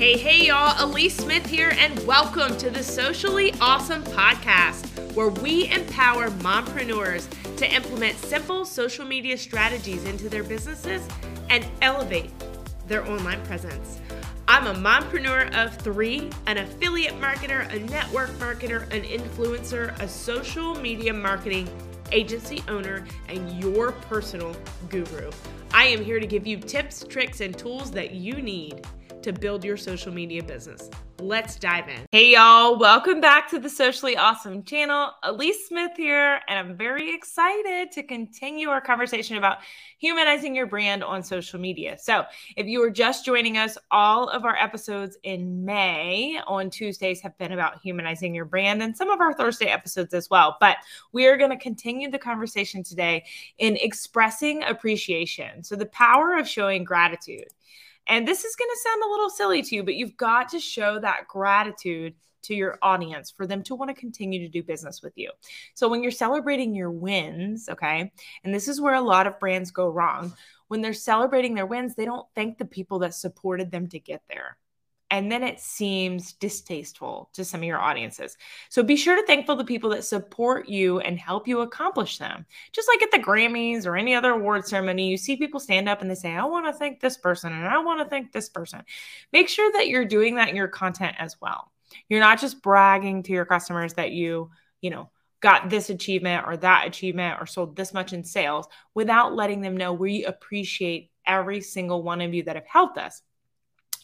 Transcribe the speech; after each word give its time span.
Hey, 0.00 0.16
hey, 0.16 0.46
y'all. 0.46 0.72
Alyece 0.76 1.20
Smith 1.20 1.44
here, 1.44 1.74
and 1.76 2.06
welcome 2.06 2.56
to 2.56 2.70
the 2.70 2.82
Socially 2.82 3.52
Ausome 3.60 4.02
Podcast, 4.02 5.14
where 5.14 5.28
we 5.28 5.70
empower 5.70 6.30
mompreneurs 6.30 7.28
to 7.56 7.70
implement 7.70 8.16
simple 8.16 8.64
social 8.64 9.04
media 9.04 9.36
strategies 9.36 10.04
into 10.04 10.30
their 10.30 10.42
businesses 10.42 11.06
and 11.50 11.66
elevate 11.82 12.30
their 12.88 13.06
online 13.10 13.44
presence. 13.44 14.00
I'm 14.48 14.68
a 14.68 14.72
mompreneur 14.72 15.54
of 15.54 15.76
three, 15.76 16.30
an 16.46 16.56
affiliate 16.56 17.20
marketer, 17.20 17.70
a 17.70 17.78
network 17.90 18.30
marketer, 18.38 18.90
an 18.94 19.02
influencer, 19.02 20.00
a 20.00 20.08
social 20.08 20.76
media 20.76 21.12
marketing 21.12 21.68
agency 22.10 22.64
owner, 22.68 23.04
and 23.28 23.62
your 23.62 23.92
personal 23.92 24.56
guru. 24.88 25.30
I 25.74 25.84
am 25.84 26.02
here 26.02 26.18
to 26.18 26.26
give 26.26 26.46
you 26.46 26.56
tips, 26.56 27.04
tricks, 27.06 27.42
and 27.42 27.54
tools 27.56 27.90
that 27.90 28.12
you 28.12 28.40
need 28.40 28.86
to 29.22 29.32
build 29.32 29.64
your 29.64 29.76
social 29.76 30.12
media 30.12 30.42
business. 30.42 30.90
Let's 31.20 31.56
dive 31.56 31.88
in. 31.88 32.06
Hey, 32.12 32.32
y'all, 32.32 32.78
welcome 32.78 33.20
back 33.20 33.50
to 33.50 33.58
the 33.58 33.68
Socially 33.68 34.16
Ausome 34.16 34.66
channel. 34.66 35.10
Alyece 35.22 35.66
Smith 35.68 35.92
here, 35.94 36.40
and 36.48 36.58
I'm 36.58 36.78
very 36.78 37.14
excited 37.14 37.92
to 37.92 38.02
continue 38.02 38.70
our 38.70 38.80
conversation 38.80 39.36
about 39.36 39.58
humanizing 39.98 40.56
your 40.56 40.64
brand 40.64 41.04
on 41.04 41.22
social 41.22 41.60
media. 41.60 41.98
So, 42.00 42.24
if 42.56 42.66
you 42.66 42.82
are 42.82 42.90
just 42.90 43.26
joining 43.26 43.58
us, 43.58 43.76
all 43.90 44.30
of 44.30 44.46
our 44.46 44.56
episodes 44.56 45.18
in 45.22 45.62
May 45.62 46.40
on 46.46 46.70
Tuesdays 46.70 47.20
have 47.20 47.36
been 47.36 47.52
about 47.52 47.82
humanizing 47.82 48.34
your 48.34 48.46
brand, 48.46 48.82
and 48.82 48.96
some 48.96 49.10
of 49.10 49.20
our 49.20 49.34
Thursday 49.34 49.66
episodes 49.66 50.14
as 50.14 50.30
well. 50.30 50.56
But 50.58 50.78
we 51.12 51.26
are 51.26 51.36
going 51.36 51.50
to 51.50 51.58
continue 51.58 52.10
the 52.10 52.18
conversation 52.18 52.82
today 52.82 53.24
in 53.58 53.76
expressing 53.76 54.62
appreciation. 54.62 55.62
So, 55.64 55.76
the 55.76 55.86
power 55.86 56.38
of 56.38 56.48
showing 56.48 56.82
gratitude. 56.82 57.48
And 58.06 58.26
this 58.26 58.44
is 58.44 58.56
going 58.56 58.70
to 58.70 58.80
sound 58.82 59.02
a 59.04 59.10
little 59.10 59.30
silly 59.30 59.62
to 59.62 59.74
you, 59.74 59.82
but 59.82 59.94
you've 59.94 60.16
got 60.16 60.48
to 60.50 60.60
show 60.60 60.98
that 61.00 61.28
gratitude 61.28 62.14
to 62.42 62.54
your 62.54 62.78
audience 62.82 63.30
for 63.30 63.46
them 63.46 63.62
to 63.64 63.74
want 63.74 63.90
to 63.90 63.94
continue 63.94 64.40
to 64.40 64.48
do 64.48 64.62
business 64.62 65.02
with 65.02 65.12
you. 65.16 65.30
So 65.74 65.88
when 65.88 66.02
you're 66.02 66.10
celebrating 66.10 66.74
your 66.74 66.90
wins, 66.90 67.68
okay, 67.68 68.10
and 68.44 68.54
this 68.54 68.66
is 68.66 68.80
where 68.80 68.94
a 68.94 69.00
lot 69.00 69.26
of 69.26 69.38
brands 69.38 69.70
go 69.70 69.88
wrong. 69.88 70.32
When 70.68 70.80
they're 70.80 70.92
celebrating 70.92 71.54
their 71.54 71.66
wins, 71.66 71.94
they 71.94 72.04
don't 72.04 72.26
thank 72.34 72.58
the 72.58 72.64
people 72.64 73.00
that 73.00 73.14
supported 73.14 73.70
them 73.70 73.88
to 73.88 73.98
get 73.98 74.22
there 74.28 74.56
and 75.10 75.30
then 75.30 75.42
it 75.42 75.58
seems 75.58 76.34
distasteful 76.34 77.30
to 77.32 77.44
some 77.44 77.60
of 77.60 77.66
your 77.66 77.80
audiences. 77.80 78.36
So 78.68 78.82
be 78.82 78.94
sure 78.94 79.16
to 79.16 79.26
thankful 79.26 79.56
the 79.56 79.64
people 79.64 79.90
that 79.90 80.04
support 80.04 80.68
you 80.68 81.00
and 81.00 81.18
help 81.18 81.48
you 81.48 81.60
accomplish 81.60 82.18
them. 82.18 82.46
Just 82.72 82.88
like 82.88 83.02
at 83.02 83.10
the 83.10 83.18
Grammys 83.18 83.86
or 83.86 83.96
any 83.96 84.14
other 84.14 84.30
award 84.30 84.66
ceremony, 84.66 85.08
you 85.08 85.16
see 85.16 85.36
people 85.36 85.58
stand 85.58 85.88
up 85.88 86.00
and 86.00 86.10
they 86.10 86.14
say, 86.14 86.32
I 86.32 86.44
want 86.44 86.66
to 86.66 86.72
thank 86.72 87.00
this 87.00 87.16
person 87.16 87.52
and 87.52 87.66
I 87.66 87.78
want 87.78 88.00
to 88.00 88.08
thank 88.08 88.30
this 88.30 88.48
person. 88.48 88.82
Make 89.32 89.48
sure 89.48 89.70
that 89.72 89.88
you're 89.88 90.04
doing 90.04 90.36
that 90.36 90.48
in 90.48 90.56
your 90.56 90.68
content 90.68 91.16
as 91.18 91.36
well. 91.40 91.72
You're 92.08 92.20
not 92.20 92.40
just 92.40 92.62
bragging 92.62 93.24
to 93.24 93.32
your 93.32 93.44
customers 93.44 93.94
that 93.94 94.12
you, 94.12 94.50
you 94.80 94.90
know, 94.90 95.10
got 95.40 95.70
this 95.70 95.90
achievement 95.90 96.46
or 96.46 96.56
that 96.58 96.86
achievement 96.86 97.38
or 97.40 97.46
sold 97.46 97.74
this 97.74 97.92
much 97.92 98.12
in 98.12 98.22
sales 98.22 98.68
without 98.94 99.34
letting 99.34 99.60
them 99.60 99.76
know 99.76 99.92
we 99.92 100.24
appreciate 100.24 101.10
every 101.26 101.60
single 101.60 102.02
one 102.02 102.20
of 102.20 102.32
you 102.32 102.42
that 102.44 102.56
have 102.56 102.66
helped 102.66 102.98
us 102.98 103.22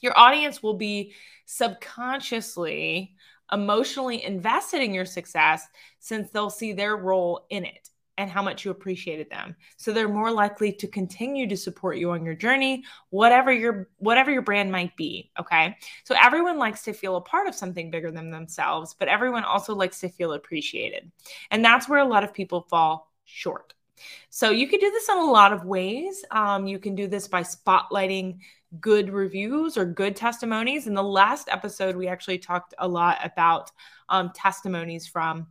your 0.00 0.18
audience 0.18 0.62
will 0.62 0.74
be 0.74 1.14
subconsciously 1.46 3.14
emotionally 3.52 4.24
invested 4.24 4.82
in 4.82 4.92
your 4.92 5.04
success 5.04 5.66
since 5.98 6.30
they'll 6.30 6.50
see 6.50 6.72
their 6.72 6.96
role 6.96 7.46
in 7.50 7.64
it 7.64 7.90
and 8.18 8.30
how 8.30 8.42
much 8.42 8.64
you 8.64 8.70
appreciated 8.70 9.28
them. 9.30 9.54
So 9.76 9.92
they're 9.92 10.08
more 10.08 10.30
likely 10.30 10.72
to 10.72 10.88
continue 10.88 11.46
to 11.48 11.56
support 11.56 11.98
you 11.98 12.10
on 12.12 12.24
your 12.24 12.34
journey, 12.34 12.82
whatever 13.10 13.52
your 13.52 13.88
whatever 13.98 14.32
your 14.32 14.42
brand 14.42 14.72
might 14.72 14.96
be, 14.96 15.30
okay? 15.38 15.76
So 16.04 16.14
everyone 16.20 16.58
likes 16.58 16.82
to 16.84 16.92
feel 16.92 17.16
a 17.16 17.20
part 17.20 17.46
of 17.46 17.54
something 17.54 17.90
bigger 17.90 18.10
than 18.10 18.30
themselves, 18.30 18.96
but 18.98 19.08
everyone 19.08 19.44
also 19.44 19.74
likes 19.74 20.00
to 20.00 20.08
feel 20.08 20.32
appreciated. 20.32 21.10
And 21.50 21.64
that's 21.64 21.88
where 21.88 22.00
a 22.00 22.08
lot 22.08 22.24
of 22.24 22.32
people 22.32 22.62
fall 22.62 23.12
short. 23.24 23.74
So 24.30 24.50
you 24.50 24.68
can 24.68 24.80
do 24.80 24.90
this 24.90 25.08
in 25.08 25.18
a 25.18 25.24
lot 25.24 25.52
of 25.52 25.64
ways. 25.64 26.24
Um, 26.30 26.66
you 26.66 26.78
can 26.78 26.94
do 26.94 27.06
this 27.06 27.28
by 27.28 27.42
spotlighting 27.42 28.38
good 28.80 29.10
reviews 29.10 29.76
or 29.76 29.84
good 29.84 30.16
testimonies. 30.16 30.86
In 30.86 30.94
the 30.94 31.02
last 31.02 31.48
episode, 31.50 31.96
we 31.96 32.08
actually 32.08 32.38
talked 32.38 32.74
a 32.78 32.88
lot 32.88 33.18
about 33.24 33.70
um, 34.08 34.32
testimonies 34.34 35.06
from 35.06 35.46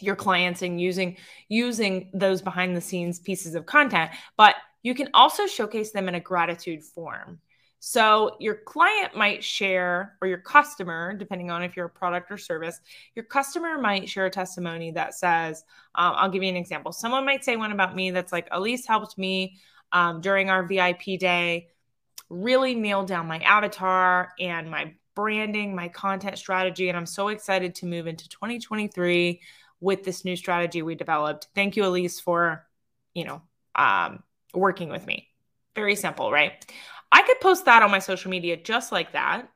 your 0.00 0.16
clients 0.16 0.62
and 0.62 0.80
using 0.80 1.16
using 1.48 2.10
those 2.12 2.42
behind 2.42 2.76
the 2.76 2.80
scenes 2.80 3.18
pieces 3.18 3.54
of 3.54 3.64
content 3.66 4.10
but 4.36 4.54
you 4.82 4.94
can 4.94 5.08
also 5.14 5.46
showcase 5.46 5.90
them 5.90 6.08
in 6.08 6.14
a 6.14 6.20
gratitude 6.20 6.82
form 6.82 7.40
so 7.88 8.36
your 8.40 8.56
client 8.56 9.14
might 9.14 9.44
share 9.44 10.16
or 10.20 10.26
your 10.26 10.38
customer 10.38 11.14
depending 11.14 11.50
on 11.52 11.62
if 11.62 11.76
you're 11.76 11.86
a 11.86 11.90
product 11.90 12.32
or 12.32 12.36
service 12.36 12.80
your 13.14 13.24
customer 13.24 13.78
might 13.78 14.08
share 14.08 14.26
a 14.26 14.30
testimony 14.30 14.90
that 14.90 15.14
says 15.14 15.62
um, 15.94 16.14
i'll 16.16 16.30
give 16.30 16.42
you 16.42 16.48
an 16.48 16.56
example 16.56 16.90
someone 16.90 17.24
might 17.24 17.44
say 17.44 17.56
one 17.56 17.70
about 17.70 17.94
me 17.94 18.10
that's 18.10 18.32
like 18.32 18.50
Alyece 18.50 18.86
helped 18.86 19.16
me 19.16 19.56
um, 19.92 20.20
during 20.20 20.50
our 20.50 20.66
vip 20.66 21.02
day 21.20 21.68
really 22.28 22.74
nailed 22.74 23.06
down 23.06 23.26
my 23.26 23.38
avatar 23.38 24.32
and 24.40 24.70
my 24.70 24.92
branding, 25.14 25.74
my 25.74 25.88
content 25.88 26.38
strategy. 26.38 26.88
And 26.88 26.96
I'm 26.96 27.06
so 27.06 27.28
excited 27.28 27.74
to 27.76 27.86
move 27.86 28.06
into 28.06 28.28
2023 28.28 29.40
with 29.80 30.04
this 30.04 30.24
new 30.24 30.36
strategy 30.36 30.82
we 30.82 30.94
developed. 30.94 31.48
Thank 31.54 31.76
you, 31.76 31.82
Alyece, 31.84 32.20
for, 32.20 32.66
you 33.14 33.24
know, 33.24 33.42
um, 33.74 34.22
working 34.54 34.88
with 34.88 35.06
me. 35.06 35.28
Very 35.74 35.96
simple, 35.96 36.32
right? 36.32 36.64
I 37.12 37.22
could 37.22 37.40
post 37.40 37.64
that 37.64 37.82
on 37.82 37.90
my 37.90 37.98
social 37.98 38.30
media 38.30 38.56
just 38.56 38.92
like 38.92 39.12
that 39.12 39.48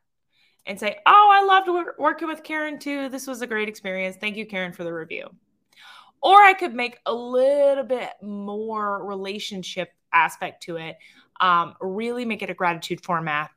and 0.66 0.78
say, 0.78 0.98
Oh, 1.06 1.30
I 1.32 1.44
loved 1.44 1.68
wor- 1.68 1.94
working 1.98 2.28
with 2.28 2.42
Karen 2.42 2.78
too. 2.78 3.08
This 3.08 3.26
was 3.26 3.42
a 3.42 3.46
great 3.46 3.68
experience. 3.68 4.16
Thank 4.16 4.36
you, 4.36 4.46
Karen, 4.46 4.72
for 4.72 4.84
the 4.84 4.92
review. 4.92 5.28
Or 6.22 6.36
I 6.36 6.52
could 6.52 6.74
make 6.74 6.98
a 7.06 7.14
little 7.14 7.84
bit 7.84 8.10
more 8.22 9.04
relationship 9.04 9.90
aspect 10.12 10.64
to 10.64 10.76
it 10.76 10.96
um, 11.40 11.74
really 11.80 12.24
make 12.24 12.42
it 12.42 12.50
a 12.50 12.54
gratitude 12.54 13.02
format 13.02 13.50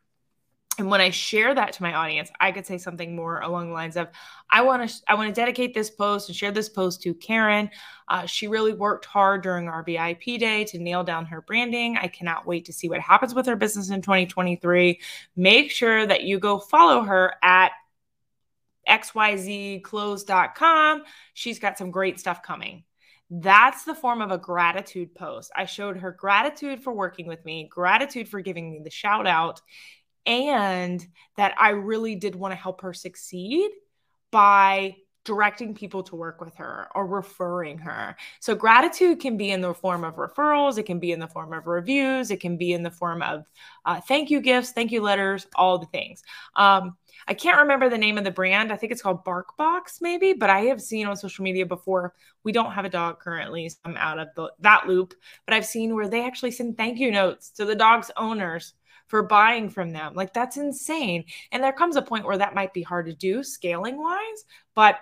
and 0.78 0.90
when 0.90 1.02
i 1.02 1.10
share 1.10 1.54
that 1.54 1.74
to 1.74 1.84
my 1.84 1.94
audience 1.94 2.32
i 2.40 2.52
could 2.52 2.66
say 2.66 2.78
something 2.78 3.16
more 3.16 3.42
along 3.42 3.68
the 3.68 3.74
lines 3.74 3.96
of 3.96 4.08
i 4.50 4.62
want 4.62 4.90
to 4.90 4.96
i 5.08 5.16
want 5.16 5.34
to 5.34 5.42
dedicate 5.42 5.74
this 5.74 5.90
post 5.90 6.28
and 6.30 6.36
share 6.36 6.52
this 6.52 6.70
post 6.70 7.02
to 7.02 7.14
karen. 7.14 7.70
Uh, 8.10 8.26
she 8.26 8.48
really 8.48 8.74
worked 8.74 9.06
hard 9.06 9.42
during 9.42 9.70
our 9.70 9.82
vip 9.84 10.24
day 10.24 10.66
to 10.66 10.78
nail 10.78 11.06
down 11.06 11.26
her 11.26 11.40
branding. 11.42 11.98
I 11.98 12.10
cannot 12.10 12.46
wait 12.46 12.66
to 12.66 12.74
see 12.74 12.90
what 12.90 13.00
happens 13.00 13.34
with 13.34 13.46
her 13.46 13.56
business 13.56 13.90
in 13.90 14.02
2023 14.02 15.00
make 15.36 15.72
sure 15.72 16.06
that 16.06 16.24
you 16.24 16.40
go 16.40 16.60
follow 16.60 17.04
her 17.04 17.36
at 17.42 17.72
xyzclothes.com 18.88 21.04
she's 21.34 21.60
got 21.60 21.78
some 21.78 21.92
great 21.92 22.20
stuff 22.20 22.44
coming. 22.44 22.84
That's 23.30 23.84
the 23.84 23.96
form 23.96 24.22
of 24.22 24.32
a 24.32 24.38
gratitude 24.38 25.16
post. 25.16 25.52
I 25.56 25.66
showed 25.66 25.98
her 25.98 26.12
gratitude 26.12 26.84
for 26.84 26.94
working 26.94 27.26
with 27.26 27.44
me, 27.46 27.68
gratitude 27.68 28.30
for 28.30 28.42
giving 28.42 28.72
me 28.72 28.82
the 28.84 28.92
shout 28.92 29.26
out, 29.26 29.62
and 30.26 31.06
that 31.38 31.56
I 31.60 31.70
really 31.72 32.16
did 32.16 32.36
want 32.36 32.52
to 32.52 32.56
help 32.56 32.82
her 32.82 32.94
succeed 32.94 33.72
by 34.32 34.96
directing 35.26 35.74
people 35.74 36.04
to 36.04 36.16
work 36.16 36.42
with 36.42 36.56
her 36.56 36.88
or 36.96 37.08
referring 37.08 37.78
her. 37.78 38.16
So 38.40 38.56
gratitude 38.56 39.20
can 39.20 39.38
be 39.38 39.52
in 39.52 39.62
the 39.62 39.74
form 39.74 40.04
of 40.04 40.16
referrals, 40.16 40.78
it 40.78 40.84
can 40.84 41.00
be 41.00 41.12
in 41.12 41.20
the 41.20 41.28
form 41.28 41.54
of 41.54 41.68
reviews, 41.68 42.30
it 42.30 42.42
can 42.42 42.58
be 42.58 42.74
in 42.74 42.84
the 42.84 42.92
form 42.92 43.22
of 43.22 43.46
uh, 43.86 44.02
thank 44.02 44.30
you 44.30 44.42
gifts, 44.42 44.72
thank 44.72 44.92
you 44.92 45.02
letters, 45.02 45.48
all 45.56 45.78
the 45.78 45.86
things. 45.88 46.24
Um, 46.56 46.98
I 47.26 47.34
can't 47.34 47.62
remember 47.62 47.90
the 47.90 47.98
name 47.98 48.18
of 48.18 48.26
the 48.26 48.32
brand. 48.32 48.72
I 48.72 48.76
think 48.76 48.92
it's 48.92 49.02
called 49.02 49.24
BarkBox, 49.24 50.02
maybe, 50.02 50.34
but 50.34 50.50
I 50.50 50.62
have 50.62 50.82
seen 50.82 51.08
on 51.08 51.16
social 51.16 51.44
media 51.44 51.66
before. 51.66 52.14
We 52.44 52.52
don't 52.52 52.74
have 52.74 52.84
a 52.84 52.90
dog 52.90 53.20
currently, 53.20 53.70
so 53.70 53.78
I'm 53.86 53.96
out 53.96 54.20
of 54.20 54.28
the, 54.36 54.52
that 54.60 54.88
loop. 54.88 55.14
But 55.46 55.54
I've 55.54 55.66
seen 55.66 55.96
where 55.96 56.10
they 56.10 56.26
actually 56.26 56.52
send 56.52 56.76
thank 56.76 57.00
you 57.00 57.12
notes 57.12 57.52
to 57.52 57.66
the 57.66 57.76
dog's 57.76 58.12
owners 58.18 58.74
for 59.08 59.24
buying 59.24 59.70
from 59.70 59.92
them. 59.92 60.14
Like 60.14 60.34
that's 60.34 60.58
insane. 60.58 61.26
And 61.52 61.64
there 61.64 61.74
comes 61.74 61.96
a 61.96 62.02
point 62.02 62.26
where 62.26 62.38
that 62.38 62.56
might 62.56 62.74
be 62.74 62.82
hard 62.82 63.06
to 63.08 63.14
do 63.14 63.44
scaling 63.44 63.98
wise, 63.98 64.46
but 64.76 64.98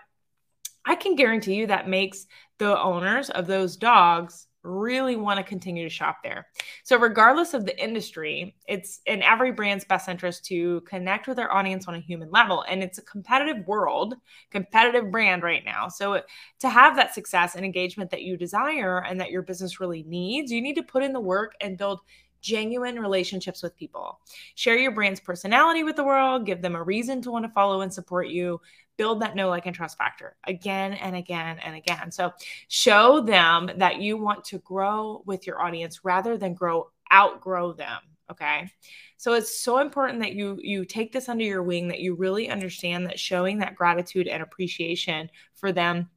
I 0.85 0.95
can 0.95 1.15
guarantee 1.15 1.55
you 1.55 1.67
that 1.67 1.87
makes 1.87 2.25
the 2.57 2.79
owners 2.79 3.29
of 3.29 3.47
those 3.47 3.77
dogs 3.77 4.47
really 4.63 5.15
want 5.15 5.37
to 5.37 5.43
continue 5.43 5.83
to 5.83 5.89
shop 5.89 6.17
there. 6.23 6.47
So, 6.83 6.97
regardless 6.97 7.53
of 7.53 7.65
the 7.65 7.83
industry, 7.83 8.55
it's 8.67 9.01
in 9.05 9.23
every 9.23 9.51
brand's 9.51 9.85
best 9.85 10.07
interest 10.07 10.45
to 10.45 10.81
connect 10.81 11.27
with 11.27 11.37
their 11.37 11.53
audience 11.53 11.87
on 11.87 11.95
a 11.95 11.99
human 11.99 12.29
level. 12.31 12.63
And 12.67 12.83
it's 12.83 12.97
a 12.97 13.03
competitive 13.03 13.65
world, 13.67 14.15
competitive 14.51 15.11
brand 15.11 15.43
right 15.43 15.63
now. 15.65 15.87
So, 15.87 16.21
to 16.59 16.69
have 16.69 16.95
that 16.95 17.13
success 17.13 17.55
and 17.55 17.65
engagement 17.65 18.11
that 18.11 18.21
you 18.21 18.37
desire 18.37 19.03
and 19.03 19.19
that 19.19 19.31
your 19.31 19.41
business 19.41 19.79
really 19.79 20.03
needs, 20.03 20.51
you 20.51 20.61
need 20.61 20.75
to 20.75 20.83
put 20.83 21.03
in 21.03 21.13
the 21.13 21.19
work 21.19 21.53
and 21.61 21.77
build 21.77 21.99
genuine 22.41 22.99
relationships 22.99 23.63
with 23.63 23.75
people. 23.75 24.19
Share 24.55 24.77
your 24.77 24.91
brand's 24.91 25.19
personality 25.19 25.83
with 25.83 25.95
the 25.95 26.03
world, 26.03 26.45
give 26.45 26.61
them 26.61 26.75
a 26.75 26.83
reason 26.83 27.21
to 27.21 27.31
want 27.31 27.45
to 27.45 27.51
follow 27.51 27.81
and 27.81 27.93
support 27.93 28.27
you, 28.27 28.59
build 28.97 29.21
that 29.21 29.35
know, 29.35 29.49
like, 29.49 29.65
and 29.65 29.75
trust 29.75 29.97
factor 29.97 30.35
again 30.45 30.93
and 30.93 31.15
again 31.15 31.57
and 31.63 31.75
again. 31.75 32.11
So 32.11 32.33
show 32.67 33.21
them 33.21 33.69
that 33.77 34.01
you 34.01 34.17
want 34.17 34.43
to 34.45 34.59
grow 34.59 35.23
with 35.25 35.47
your 35.47 35.61
audience 35.61 36.03
rather 36.03 36.37
than 36.37 36.53
grow 36.53 36.91
outgrow 37.11 37.73
them. 37.73 37.99
Okay. 38.31 38.71
So 39.17 39.33
it's 39.33 39.59
so 39.59 39.79
important 39.79 40.21
that 40.21 40.33
you 40.33 40.57
you 40.61 40.85
take 40.85 41.11
this 41.11 41.27
under 41.27 41.43
your 41.43 41.63
wing, 41.63 41.89
that 41.89 41.99
you 41.99 42.15
really 42.15 42.49
understand 42.49 43.05
that 43.07 43.19
showing 43.19 43.59
that 43.59 43.75
gratitude 43.75 44.27
and 44.27 44.41
appreciation 44.41 45.29
for 45.53 45.71
them 45.71 46.09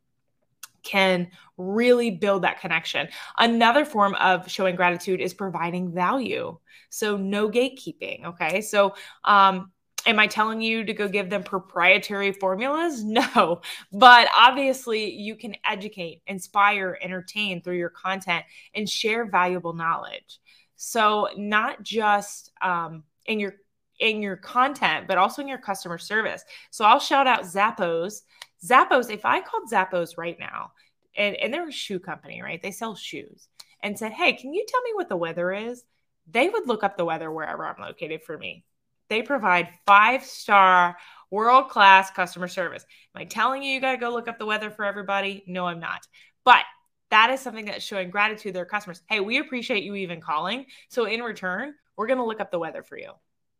can 0.84 1.28
really 1.56 2.10
build 2.10 2.42
that 2.42 2.60
connection. 2.60 3.08
Another 3.38 3.84
form 3.84 4.14
of 4.16 4.50
showing 4.50 4.76
gratitude 4.76 5.20
is 5.20 5.34
providing 5.34 5.92
value. 5.92 6.56
So 6.90 7.16
no 7.16 7.48
gatekeeping. 7.48 8.24
Okay. 8.24 8.60
So 8.60 8.94
um, 9.24 9.72
am 10.06 10.18
I 10.18 10.26
telling 10.26 10.60
you 10.60 10.84
to 10.84 10.92
go 10.92 11.08
give 11.08 11.30
them 11.30 11.42
proprietary 11.42 12.32
formulas? 12.32 13.02
No. 13.14 13.60
But 13.92 14.28
obviously, 14.36 15.12
you 15.12 15.36
can 15.36 15.56
educate, 15.64 16.22
inspire, 16.26 16.98
entertain 17.00 17.62
through 17.62 17.76
your 17.76 17.90
content 17.90 18.44
and 18.74 18.88
share 18.88 19.24
valuable 19.24 19.72
knowledge. 19.72 20.40
So, 20.76 21.28
not 21.36 21.82
just 21.82 22.50
um, 22.60 23.04
in 23.26 23.38
your 23.38 23.54
in 24.00 24.22
your 24.22 24.36
content, 24.36 25.06
but 25.06 25.18
also 25.18 25.42
in 25.42 25.48
your 25.48 25.58
customer 25.58 25.98
service. 25.98 26.44
So 26.70 26.84
I'll 26.84 27.00
shout 27.00 27.26
out 27.26 27.44
Zappos. 27.44 28.22
Zappos, 28.62 29.10
if 29.10 29.24
I 29.24 29.40
called 29.40 29.70
Zappos 29.70 30.18
right 30.18 30.38
now, 30.38 30.72
and, 31.16 31.36
and 31.36 31.54
they're 31.54 31.68
a 31.68 31.72
shoe 31.72 31.98
company, 31.98 32.42
right? 32.42 32.60
They 32.62 32.72
sell 32.72 32.94
shoes, 32.94 33.48
and 33.82 33.98
said, 33.98 34.12
Hey, 34.12 34.32
can 34.32 34.52
you 34.52 34.64
tell 34.66 34.82
me 34.82 34.92
what 34.94 35.08
the 35.08 35.16
weather 35.16 35.52
is? 35.52 35.84
They 36.30 36.48
would 36.48 36.66
look 36.66 36.82
up 36.82 36.96
the 36.96 37.04
weather 37.04 37.30
wherever 37.30 37.66
I'm 37.66 37.80
located 37.80 38.22
for 38.22 38.36
me. 38.36 38.64
They 39.10 39.22
provide 39.22 39.68
five 39.86 40.24
star, 40.24 40.96
world 41.30 41.68
class 41.68 42.10
customer 42.10 42.48
service. 42.48 42.84
Am 43.14 43.22
I 43.22 43.24
telling 43.26 43.62
you 43.62 43.72
you 43.72 43.80
got 43.80 43.92
to 43.92 43.98
go 43.98 44.10
look 44.10 44.28
up 44.28 44.38
the 44.38 44.46
weather 44.46 44.70
for 44.70 44.84
everybody? 44.84 45.44
No, 45.46 45.66
I'm 45.66 45.80
not. 45.80 46.06
But 46.44 46.64
that 47.10 47.30
is 47.30 47.40
something 47.40 47.66
that's 47.66 47.84
showing 47.84 48.10
gratitude 48.10 48.50
to 48.50 48.52
their 48.52 48.64
customers. 48.64 49.02
Hey, 49.08 49.20
we 49.20 49.38
appreciate 49.38 49.84
you 49.84 49.94
even 49.94 50.20
calling. 50.20 50.64
So 50.88 51.04
in 51.04 51.22
return, 51.22 51.74
we're 51.96 52.06
going 52.06 52.18
to 52.18 52.24
look 52.24 52.40
up 52.40 52.50
the 52.50 52.58
weather 52.58 52.82
for 52.82 52.98
you. 52.98 53.10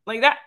Like 0.07 0.23
that, 0.23 0.39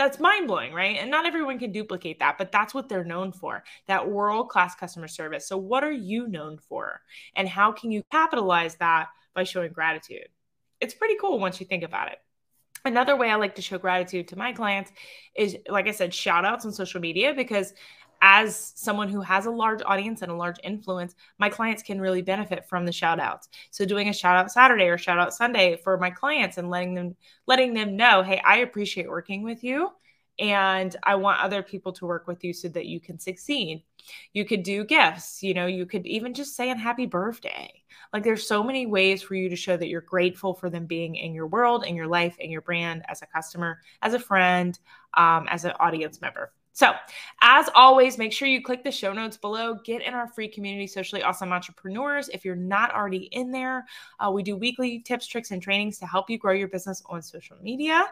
that's 0.00 0.18
mind 0.18 0.48
blowing, 0.48 0.72
right? 0.72 0.96
And 0.98 1.10
not 1.10 1.26
everyone 1.26 1.58
can 1.58 1.72
duplicate 1.72 2.20
that, 2.20 2.38
but 2.38 2.50
that's 2.50 2.72
what 2.72 2.88
they're 2.88 3.04
known 3.04 3.32
for 3.32 3.62
that 3.86 4.08
world 4.08 4.48
class 4.48 4.74
customer 4.74 5.06
service. 5.06 5.46
So, 5.46 5.58
what 5.58 5.84
are 5.84 5.92
you 5.92 6.26
known 6.26 6.56
for? 6.56 7.02
And 7.36 7.46
how 7.46 7.70
can 7.70 7.92
you 7.92 8.02
capitalize 8.10 8.76
that 8.76 9.08
by 9.34 9.44
showing 9.44 9.72
gratitude? 9.72 10.28
It's 10.80 10.94
pretty 10.94 11.16
cool 11.20 11.38
once 11.38 11.60
you 11.60 11.66
think 11.66 11.82
about 11.82 12.10
it. 12.10 12.18
Another 12.86 13.14
way 13.14 13.30
I 13.30 13.34
like 13.34 13.56
to 13.56 13.62
show 13.62 13.76
gratitude 13.76 14.28
to 14.28 14.38
my 14.38 14.54
clients 14.54 14.90
is, 15.36 15.58
like 15.68 15.86
I 15.86 15.90
said, 15.90 16.14
shout 16.14 16.46
outs 16.46 16.64
on 16.64 16.72
social 16.72 17.00
media 17.02 17.34
because 17.34 17.74
as 18.22 18.72
someone 18.76 19.08
who 19.08 19.20
has 19.20 19.46
a 19.46 19.50
large 19.50 19.82
audience 19.84 20.22
and 20.22 20.30
a 20.30 20.34
large 20.34 20.58
influence, 20.62 21.14
my 21.38 21.48
clients 21.48 21.82
can 21.82 22.00
really 22.00 22.22
benefit 22.22 22.68
from 22.68 22.84
the 22.84 22.92
shout 22.92 23.18
outs. 23.20 23.48
So 23.70 23.84
doing 23.84 24.08
a 24.08 24.12
shout 24.12 24.36
out 24.36 24.52
Saturday 24.52 24.88
or 24.88 24.98
shout 24.98 25.18
out 25.18 25.34
Sunday 25.34 25.76
for 25.82 25.96
my 25.98 26.10
clients 26.10 26.58
and 26.58 26.70
letting 26.70 26.94
them 26.94 27.16
letting 27.46 27.74
them 27.74 27.96
know, 27.96 28.22
"Hey, 28.22 28.40
I 28.44 28.58
appreciate 28.58 29.08
working 29.08 29.42
with 29.42 29.64
you 29.64 29.90
and 30.38 30.94
I 31.02 31.16
want 31.16 31.40
other 31.40 31.62
people 31.62 31.92
to 31.94 32.06
work 32.06 32.26
with 32.26 32.44
you 32.44 32.52
so 32.52 32.68
that 32.68 32.86
you 32.86 33.00
can 33.00 33.18
succeed." 33.18 33.84
You 34.32 34.44
could 34.44 34.62
do 34.62 34.84
gifts, 34.84 35.42
you 35.42 35.54
know, 35.54 35.66
you 35.66 35.86
could 35.86 36.06
even 36.06 36.34
just 36.34 36.56
say 36.56 36.70
a 36.70 36.76
happy 36.76 37.06
birthday. 37.06 37.82
Like 38.12 38.22
there's 38.24 38.46
so 38.46 38.62
many 38.62 38.86
ways 38.86 39.22
for 39.22 39.34
you 39.34 39.48
to 39.50 39.56
show 39.56 39.76
that 39.76 39.88
you're 39.88 40.00
grateful 40.00 40.54
for 40.54 40.70
them 40.70 40.86
being 40.86 41.16
in 41.16 41.34
your 41.34 41.46
world, 41.46 41.84
in 41.84 41.94
your 41.96 42.06
life, 42.06 42.36
in 42.38 42.50
your 42.50 42.62
brand, 42.62 43.04
as 43.08 43.22
a 43.22 43.26
customer, 43.26 43.80
as 44.02 44.14
a 44.14 44.18
friend, 44.18 44.78
um, 45.14 45.46
as 45.48 45.64
an 45.64 45.72
audience 45.80 46.20
member. 46.20 46.52
So, 46.80 46.94
as 47.42 47.68
always, 47.74 48.16
make 48.16 48.32
sure 48.32 48.48
you 48.48 48.62
click 48.62 48.82
the 48.82 48.90
show 48.90 49.12
notes 49.12 49.36
below. 49.36 49.74
Get 49.84 50.00
in 50.00 50.14
our 50.14 50.26
free 50.26 50.48
community, 50.48 50.86
Socially 50.86 51.20
Ausome 51.20 51.52
Entrepreneurs. 51.52 52.30
If 52.30 52.42
you're 52.42 52.56
not 52.56 52.94
already 52.94 53.28
in 53.32 53.50
there, 53.50 53.84
uh, 54.18 54.30
we 54.30 54.42
do 54.42 54.56
weekly 54.56 55.00
tips, 55.00 55.26
tricks, 55.26 55.50
and 55.50 55.60
trainings 55.60 55.98
to 55.98 56.06
help 56.06 56.30
you 56.30 56.38
grow 56.38 56.54
your 56.54 56.68
business 56.68 57.02
on 57.04 57.20
social 57.20 57.58
media. 57.60 58.06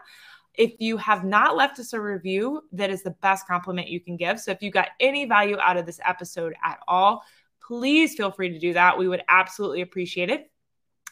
If 0.53 0.73
you 0.77 0.97
have 0.97 1.25
not 1.25 1.57
left 1.57 1.79
us 1.79 1.93
a 1.93 1.99
review, 1.99 2.61
that 2.73 2.91
is 2.91 3.01
the 3.01 3.09
best 3.09 3.47
compliment 3.47 3.87
you 3.87 3.99
can 3.99 4.17
give. 4.17 4.39
So, 4.39 4.51
if 4.51 4.61
you 4.61 4.69
got 4.69 4.89
any 4.99 5.25
value 5.25 5.57
out 5.57 5.77
of 5.77 5.87
this 5.87 5.99
episode 6.05 6.53
at 6.63 6.77
all, 6.87 7.23
please 7.67 8.13
feel 8.13 8.29
free 8.29 8.49
to 8.49 8.59
do 8.59 8.73
that. 8.73 8.99
We 8.99 9.07
would 9.07 9.23
absolutely 9.29 9.81
appreciate 9.81 10.29
it. 10.29 10.51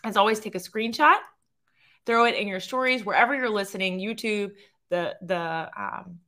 As 0.04 0.16
always, 0.16 0.40
take 0.40 0.54
a 0.54 0.60
screenshot, 0.60 1.18
throw 2.06 2.26
it 2.26 2.36
in 2.36 2.48
your 2.48 2.60
stories 2.60 3.04
wherever 3.04 3.34
you're 3.34 3.50
listening, 3.50 3.98
YouTube, 3.98 4.52
the 4.92 5.16
the 5.24 5.72
um, 5.76 6.20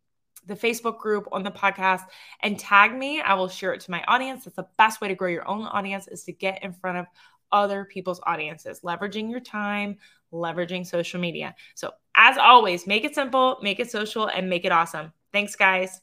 the 0.50 0.56
Facebook 0.56 1.00
group 1.00 1.28
on 1.32 1.44
the 1.44 1.52
podcast 1.52 2.02
and 2.42 2.60
tag 2.60 2.94
me. 2.94 3.22
I 3.22 3.36
will 3.36 3.48
share 3.48 3.74
it 3.74 3.82
to 3.82 3.92
my 3.92 4.04
audience. 4.08 4.44
That's 4.44 4.58
the 4.58 4.68
best 4.78 5.00
way 5.00 5.08
to 5.08 5.16
grow 5.16 5.30
your 5.30 5.48
own 5.48 5.62
audience 5.64 6.08
is 6.08 6.24
to 6.26 6.34
get 6.34 6.64
in 6.64 6.74
front 6.74 6.98
of 6.98 7.06
other 7.52 7.86
people's 7.86 8.20
audiences, 8.26 8.82
leveraging 8.82 9.32
your 9.32 9.40
time, 9.40 9.98
leveraging 10.34 10.86
social 10.86 11.20
media. 11.20 11.56
So, 11.76 11.92
as 12.16 12.38
always, 12.38 12.86
make 12.86 13.06
it 13.06 13.16
simple, 13.16 13.58
make 13.62 13.80
it 13.80 13.90
social, 13.90 14.28
and 14.28 14.50
make 14.50 14.66
it 14.66 14.72
awesome. 14.72 15.14
Thanks, 15.32 15.56
guys. 15.56 16.02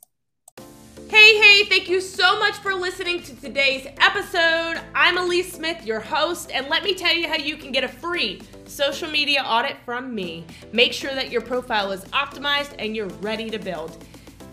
Hey, 1.08 1.38
hey, 1.38 1.64
thank 1.66 1.88
you 1.88 2.00
so 2.00 2.36
much 2.40 2.56
for 2.56 2.74
listening 2.74 3.22
to 3.22 3.36
today's 3.36 3.86
episode. 4.00 4.80
I'm 4.92 5.16
Alyece 5.16 5.52
Smith, 5.52 5.86
your 5.86 6.00
host, 6.00 6.50
and 6.52 6.68
let 6.68 6.82
me 6.82 6.94
tell 6.94 7.14
you 7.14 7.28
how 7.28 7.36
you 7.36 7.56
can 7.56 7.70
get 7.70 7.84
a 7.84 7.88
free 7.88 8.40
social 8.64 9.08
media 9.08 9.42
audit 9.46 9.76
from 9.84 10.12
me. 10.12 10.44
Make 10.72 10.92
sure 10.92 11.14
that 11.14 11.30
your 11.30 11.42
profile 11.42 11.92
is 11.92 12.04
optimized 12.06 12.74
and 12.80 12.96
you're 12.96 13.06
ready 13.20 13.50
to 13.50 13.58
build. 13.58 14.04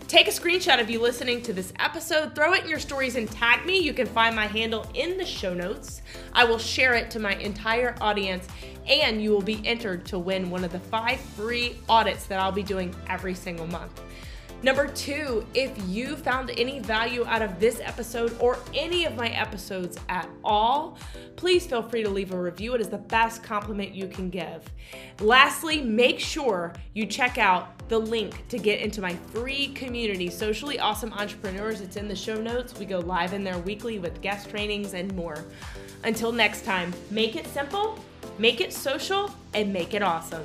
Take 0.06 0.28
a 0.28 0.30
screenshot 0.30 0.80
of 0.80 0.90
you 0.90 1.00
listening 1.00 1.40
to 1.42 1.54
this 1.54 1.72
episode, 1.78 2.34
throw 2.34 2.52
it 2.52 2.64
in 2.64 2.68
your 2.68 2.78
stories, 2.78 3.16
and 3.16 3.28
tag 3.28 3.64
me. 3.64 3.78
You 3.78 3.94
can 3.94 4.06
find 4.06 4.36
my 4.36 4.46
handle 4.46 4.86
in 4.92 5.16
the 5.16 5.24
show 5.24 5.54
notes. 5.54 6.02
I 6.34 6.44
will 6.44 6.58
share 6.58 6.92
it 6.92 7.10
to 7.12 7.18
my 7.18 7.34
entire 7.36 7.96
audience, 8.02 8.46
and 8.86 9.22
you 9.22 9.30
will 9.30 9.42
be 9.42 9.66
entered 9.66 10.04
to 10.06 10.18
win 10.18 10.50
one 10.50 10.62
of 10.62 10.72
the 10.72 10.78
five 10.78 11.18
free 11.18 11.78
audits 11.88 12.26
that 12.26 12.38
I'll 12.38 12.52
be 12.52 12.62
doing 12.62 12.94
every 13.08 13.34
single 13.34 13.66
month. 13.66 14.02
Number 14.64 14.86
two, 14.86 15.44
if 15.52 15.70
you 15.86 16.16
found 16.16 16.50
any 16.56 16.78
value 16.78 17.26
out 17.26 17.42
of 17.42 17.60
this 17.60 17.80
episode 17.84 18.34
or 18.40 18.58
any 18.72 19.04
of 19.04 19.14
my 19.14 19.28
episodes 19.28 19.98
at 20.08 20.26
all, 20.42 20.96
please 21.36 21.66
feel 21.66 21.82
free 21.82 22.02
to 22.02 22.08
leave 22.08 22.32
a 22.32 22.40
review. 22.40 22.74
It 22.74 22.80
is 22.80 22.88
the 22.88 22.96
best 22.96 23.42
compliment 23.42 23.94
you 23.94 24.08
can 24.08 24.30
give. 24.30 24.62
Lastly, 25.20 25.82
make 25.82 26.18
sure 26.18 26.72
you 26.94 27.04
check 27.04 27.36
out 27.36 27.86
the 27.90 27.98
link 27.98 28.48
to 28.48 28.56
get 28.56 28.80
into 28.80 29.02
my 29.02 29.14
free 29.34 29.68
community, 29.74 30.30
Socially 30.30 30.78
Ausome 30.78 31.12
Entrepreneurs. 31.12 31.82
It's 31.82 31.96
in 31.96 32.08
the 32.08 32.16
show 32.16 32.40
notes. 32.40 32.78
We 32.78 32.86
go 32.86 33.00
live 33.00 33.34
in 33.34 33.44
there 33.44 33.58
weekly 33.58 33.98
with 33.98 34.22
guest 34.22 34.48
trainings 34.48 34.94
and 34.94 35.14
more. 35.14 35.44
Until 36.04 36.32
next 36.32 36.64
time, 36.64 36.94
make 37.10 37.36
it 37.36 37.46
simple, 37.48 38.02
make 38.38 38.62
it 38.62 38.72
social, 38.72 39.30
and 39.52 39.70
make 39.74 39.92
it 39.92 40.02
awesome. 40.02 40.44